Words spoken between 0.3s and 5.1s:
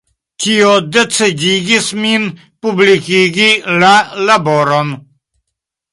Tio decidigis min publikigi la laboron.